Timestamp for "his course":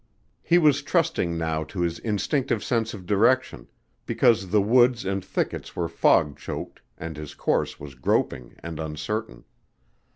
7.15-7.79